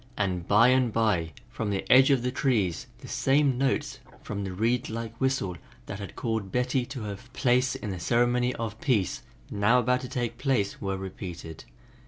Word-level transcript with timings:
And 0.17 0.47
by 0.47 0.69
and 0.69 0.91
by, 0.91 1.31
from 1.47 1.69
the 1.69 1.85
edge 1.91 2.09
of 2.09 2.23
the 2.23 2.31
trees, 2.31 2.87
the 3.01 3.07
same 3.07 3.59
notes 3.59 3.99
from 4.23 4.43
the 4.43 4.51
reed 4.51 4.89
like 4.89 5.15
whistle 5.21 5.57
that 5.85 5.99
had 5.99 6.15
called 6.15 6.51
Betty 6.51 6.87
to 6.87 7.03
her 7.03 7.19
place 7.33 7.75
in 7.75 7.91
the 7.91 7.99
ceremony 7.99 8.51
of 8.55 8.81
peace, 8.81 9.21
now 9.51 9.77
about 9.77 10.01
to 10.01 10.09
take 10.09 10.39
place, 10.39 10.81
were 10.81 10.97
repeated. 10.97 11.65